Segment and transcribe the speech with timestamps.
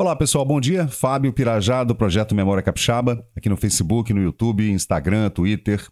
[0.00, 0.88] Olá pessoal, bom dia.
[0.88, 5.86] Fábio Pirajá do Projeto Memória Capixaba, aqui no Facebook, no YouTube, Instagram, Twitter.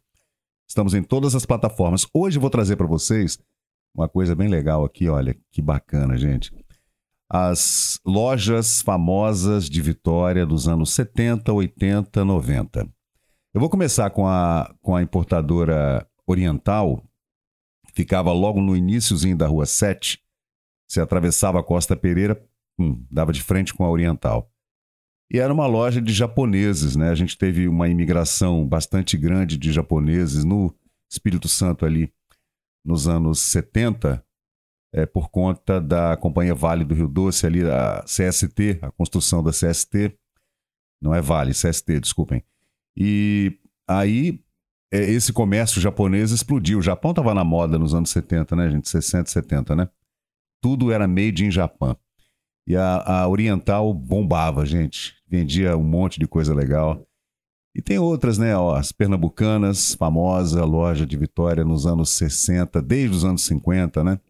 [0.67, 2.07] Estamos em todas as plataformas.
[2.15, 3.39] Hoje vou trazer para vocês
[3.95, 6.51] uma coisa bem legal aqui, olha, que bacana, gente.
[7.31, 12.89] As lojas famosas de Vitória dos anos 70, 80, 90.
[13.53, 17.05] Eu vou começar com a, com a importadora Oriental,
[17.93, 20.19] ficava logo no iníciozinho da Rua 7.
[20.89, 22.43] Você atravessava a Costa Pereira,
[22.79, 24.51] hum, dava de frente com a Oriental.
[25.31, 27.11] E era uma loja de japoneses, né?
[27.11, 30.75] A gente teve uma imigração bastante grande de japoneses no
[31.11, 32.13] Espírito Santo ali
[32.85, 34.25] nos anos 70,
[34.95, 39.51] é, por conta da Companhia Vale do Rio Doce, ali a CST, a construção da
[39.51, 40.17] CST.
[41.03, 42.43] Não é Vale, CST, desculpem.
[42.97, 44.43] E aí
[44.93, 46.79] é, esse comércio japonês explodiu.
[46.79, 48.89] O Japão estava na moda nos anos 70, né, gente?
[48.89, 49.89] 60, 70, né?
[50.63, 51.97] Tudo era made in Japão.
[52.69, 55.15] E a, a Oriental bombava, gente.
[55.27, 57.03] Vendia um monte de coisa legal.
[57.75, 58.55] E tem outras, né?
[58.55, 64.21] Ó, as Pernambucanas, famosa loja de Vitória nos anos 60, desde os anos 50, né?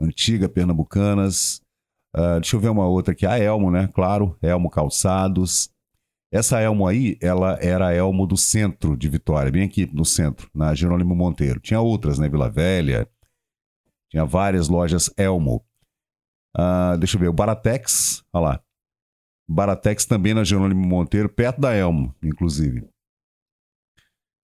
[0.00, 1.62] Antiga Pernambucanas.
[2.12, 3.24] Uh, deixa eu ver uma outra aqui.
[3.24, 3.88] A Elmo, né?
[3.94, 5.70] Claro, Elmo Calçados.
[6.32, 10.50] Essa Elmo aí, ela era a Elmo do centro de Vitória, bem aqui no centro,
[10.52, 11.60] na Jerônimo Monteiro.
[11.60, 12.28] Tinha outras, né?
[12.28, 13.08] Vila Velha,
[14.10, 15.64] tinha várias lojas Elmo.
[16.56, 18.64] Uh, deixa eu ver, o Baratex, olha lá.
[19.48, 22.88] Baratex também na Jerônimo Monteiro, perto da Elmo, inclusive.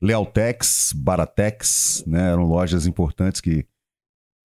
[0.03, 2.33] Lealtex, Baratex, né?
[2.33, 3.67] Eram lojas importantes que,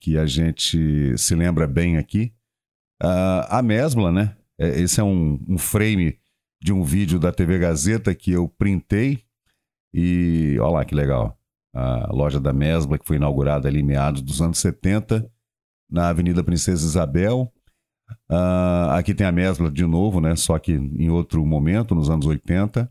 [0.02, 2.34] que a gente se lembra bem aqui.
[3.04, 4.38] Uh, a Mesbla, né?
[4.60, 6.20] É, esse é um, um frame
[6.62, 9.24] de um vídeo da TV Gazeta que eu printei
[9.94, 11.38] e olha lá que legal.
[11.74, 15.30] A loja da Mesbla, que foi inaugurada ali em meados dos anos 70,
[15.92, 17.52] na Avenida Princesa Isabel.
[18.30, 20.36] Uh, aqui tem a Mesbla de novo, né?
[20.36, 22.84] Só que em outro momento, nos anos 80.
[22.84, 22.88] Uh,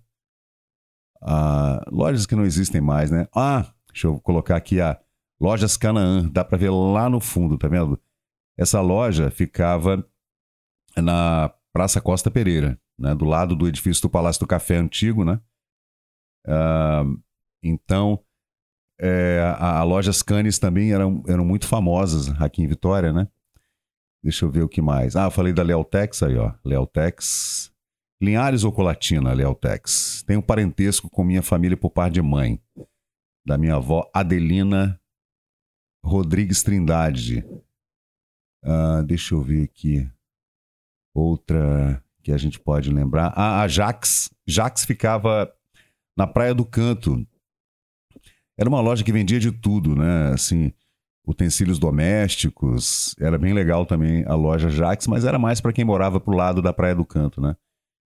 [1.23, 3.29] ah, lojas que não existem mais, né?
[3.35, 4.99] Ah, deixa eu colocar aqui a
[5.41, 6.29] Lojas Canaã.
[6.31, 8.01] Dá para ver lá no fundo, tá vendo?
[8.57, 10.07] Essa loja ficava
[10.97, 15.41] na Praça Costa Pereira né, do lado do edifício do Palácio do Café antigo, né?
[16.47, 17.19] Uh,
[17.63, 18.23] então,
[19.01, 23.27] é, a, a lojas Canes também eram, eram muito famosas aqui em Vitória, né?
[24.23, 25.17] Deixa eu ver o que mais.
[25.17, 26.53] Ah, falei da Lealtex aí, ó.
[26.65, 27.73] Lealtex.
[28.23, 30.23] Linhares ou Colatina, Lealtex.
[30.27, 32.61] Tenho parentesco com minha família por par de mãe.
[33.47, 35.01] Da minha avó Adelina
[36.05, 37.43] Rodrigues Trindade.
[38.63, 40.07] Ah, deixa eu ver aqui.
[41.15, 43.33] Outra que a gente pode lembrar.
[43.35, 44.31] Ah, a Jax.
[44.47, 45.51] Jax ficava
[46.15, 47.27] na Praia do Canto.
[48.61, 50.33] Era uma loja que vendia de tudo, né?
[50.35, 50.71] Assim,
[51.27, 53.15] utensílios domésticos.
[53.19, 56.61] Era bem legal também a loja Jax, mas era mais para quem morava pro lado
[56.61, 57.57] da Praia do Canto, né?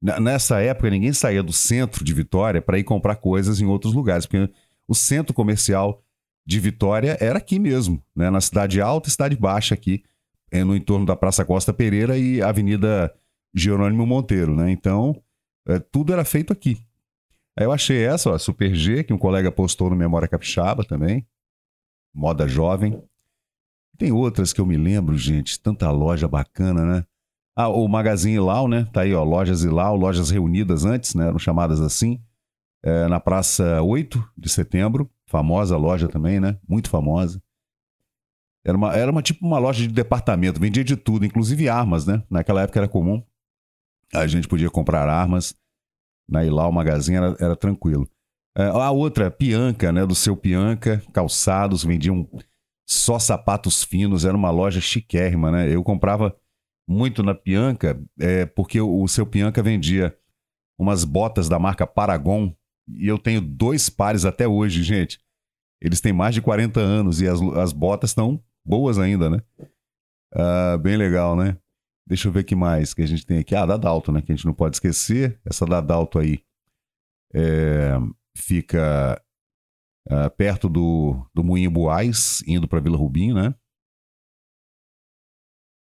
[0.02, 4.26] Nessa época, ninguém saía do centro de Vitória para ir comprar coisas em outros lugares,
[4.26, 4.50] porque
[4.88, 6.02] o centro comercial
[6.48, 8.30] de Vitória era aqui mesmo, né?
[8.30, 10.04] na Cidade Alta e Cidade Baixa, aqui,
[10.52, 13.14] eh, no entorno da Praça Costa Pereira e Avenida
[13.54, 14.72] Jerônimo Monteiro, né?
[14.72, 15.22] Então,
[15.68, 16.78] é, tudo era feito aqui.
[17.60, 21.28] Aí eu achei essa, ó, Super G, que um colega postou no Memória Capixaba também.
[22.14, 23.04] Moda jovem.
[23.98, 25.60] Tem outras que eu me lembro, gente.
[25.60, 27.06] Tanta loja bacana, né?
[27.54, 28.88] Ah, o Magazine Ilau, né?
[28.94, 29.26] Tá aí, ó.
[29.26, 31.28] Lojas Ilau, lojas reunidas antes, né?
[31.28, 32.24] Eram chamadas assim.
[32.82, 35.12] É, na Praça 8 de Setembro.
[35.26, 36.58] Famosa loja também, né?
[36.66, 37.44] Muito famosa.
[38.64, 42.24] Era uma, era uma tipo uma loja de departamento, vendia de tudo, inclusive armas, né?
[42.30, 43.22] Naquela época era comum
[44.14, 45.56] a gente podia comprar armas.
[46.30, 48.08] Na Ilau Magazine era, era tranquilo.
[48.58, 50.06] É, a outra, Pianca, né?
[50.06, 52.28] Do seu Pianca, calçados, vendiam
[52.88, 55.74] só sapatos finos, era uma loja chiquérrima, né?
[55.74, 56.36] Eu comprava
[56.88, 60.16] muito na Pianca, é, porque o, o seu Pianca vendia
[60.78, 62.54] umas botas da marca Paragon,
[62.88, 65.20] e eu tenho dois pares até hoje, gente.
[65.82, 69.42] Eles têm mais de 40 anos e as, as botas estão boas ainda, né?
[70.34, 71.58] Uh, bem legal, né?
[72.10, 73.54] Deixa eu ver que mais que a gente tem aqui.
[73.54, 74.20] Ah, da Dalto, né?
[74.20, 75.40] Que a gente não pode esquecer.
[75.46, 76.44] Essa da Dalto aí
[77.32, 77.92] é,
[78.36, 79.24] fica
[80.10, 83.54] é, perto do, do Moinho Boás, indo para Vila Rubim, né?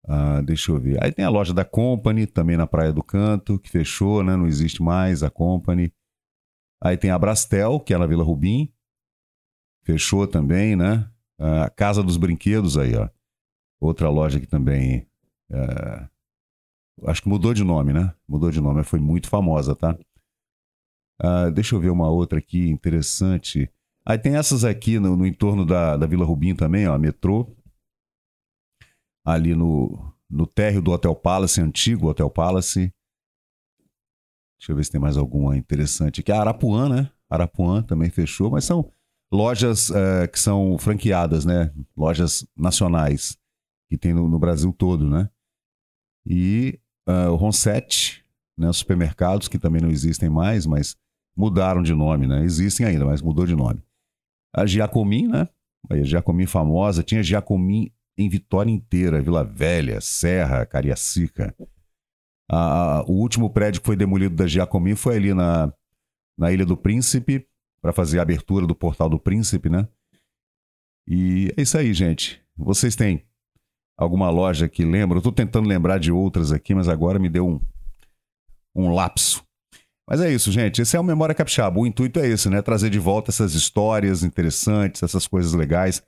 [0.07, 1.03] Ah, deixa eu ver.
[1.03, 4.35] Aí tem a loja da Company, também na Praia do Canto, que fechou, né?
[4.35, 5.93] Não existe mais a Company.
[6.81, 8.73] Aí tem a Brastel, que é na Vila Rubim.
[9.83, 11.11] Fechou também, né?
[11.39, 13.07] A Casa dos Brinquedos aí, ó.
[13.79, 15.06] Outra loja que também
[15.51, 16.07] é,
[17.05, 18.13] acho que mudou de nome, né?
[18.27, 19.97] Mudou de nome, foi muito famosa, tá?
[21.21, 23.71] Uh, deixa eu ver uma outra aqui interessante.
[24.05, 27.55] Aí tem essas aqui no, no entorno da, da Vila Rubim também, ó, metrô.
[29.25, 32.93] Ali no, no térreo do Hotel Palace, antigo Hotel Palace.
[34.59, 36.31] Deixa eu ver se tem mais alguma interessante aqui.
[36.31, 37.11] A Arapuã, né?
[37.29, 38.89] Arapuã também fechou, mas são
[39.31, 41.73] lojas é, que são franqueadas, né?
[41.95, 43.37] Lojas nacionais
[43.89, 45.29] que tem no, no Brasil todo, né?
[46.27, 48.23] E uh, o Ronset,
[48.57, 48.71] né?
[48.73, 50.95] Supermercados que também não existem mais, mas
[51.35, 52.43] mudaram de nome, né?
[52.43, 53.81] Existem ainda, mas mudou de nome.
[54.53, 55.47] A Giacomin, né?
[55.89, 61.55] A Giacomin famosa, tinha Giacomin em Vitória inteira, Vila Velha, Serra, Cariacica.
[62.49, 65.71] A, a, o último prédio que foi demolido da Giacomin foi ali na,
[66.37, 67.47] na Ilha do Príncipe,
[67.81, 69.87] para fazer a abertura do Portal do Príncipe, né?
[71.07, 72.41] E é isso aí, gente.
[72.55, 73.23] Vocês têm
[73.97, 75.17] alguma loja que lembra?
[75.17, 77.59] Eu estou tentando lembrar de outras aqui, mas agora me deu um,
[78.75, 79.43] um lapso.
[80.09, 80.81] Mas é isso, gente.
[80.81, 81.79] Esse é o Memória Capixaba.
[81.79, 82.61] O intuito é esse, né?
[82.61, 86.01] Trazer de volta essas histórias interessantes, essas coisas legais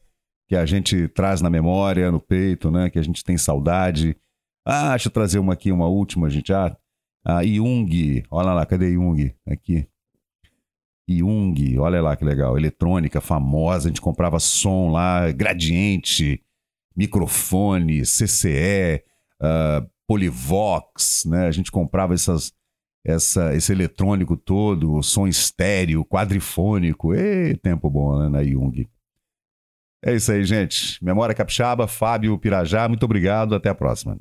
[0.48, 2.90] que a gente traz na memória, no peito, né?
[2.90, 4.16] Que a gente tem saudade.
[4.66, 6.54] Ah, deixa eu trazer uma aqui, uma última, gente.
[6.54, 6.76] Ah,
[7.26, 8.24] a Jung.
[8.32, 9.36] Olha lá, cadê Jung?
[9.46, 9.86] Aqui.
[11.10, 12.58] Jung, olha lá que legal.
[12.58, 16.42] Eletrônica famosa, a gente comprava som lá, gradiente,
[17.00, 19.02] microfone, CCE,
[19.42, 21.48] uh, ah, Polivox, né?
[21.48, 22.52] A gente comprava essas
[23.06, 27.16] essa, esse eletrônico todo, som estéreo, quadrifônico.
[27.16, 28.86] E tempo bom, né, na Jung.
[30.04, 31.04] É isso aí, gente.
[31.04, 33.56] Memória Capixaba, Fábio Pirajá, muito obrigado.
[33.56, 34.18] Até a próxima.